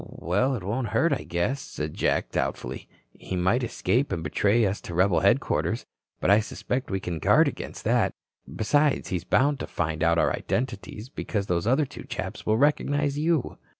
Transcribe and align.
"Well, 0.03 0.55
it 0.55 0.63
won't 0.63 0.87
hurt, 0.97 1.13
I 1.13 1.21
guess," 1.21 1.61
said 1.61 1.93
Jack, 1.93 2.31
doubtfully. 2.31 2.87
"He 3.11 3.35
might 3.35 3.63
escape 3.63 4.11
and 4.11 4.23
betray 4.23 4.65
us 4.65 4.81
to 4.81 4.95
rebel 4.95 5.19
headquarters, 5.19 5.85
but 6.19 6.31
I 6.31 6.39
suspect 6.39 6.89
we 6.89 6.99
can 6.99 7.19
guard 7.19 7.47
against 7.47 7.83
that. 7.83 8.15
Besides, 8.51 9.09
he's 9.09 9.23
bound 9.25 9.59
to 9.59 9.67
find 9.67 10.01
out 10.03 10.17
our 10.17 10.33
identities, 10.35 11.07
because 11.07 11.45
those 11.45 11.67
other 11.67 11.85
two 11.85 12.05
chaps 12.05 12.47
will 12.47 12.57
recognize 12.57 13.19
you." 13.19 13.59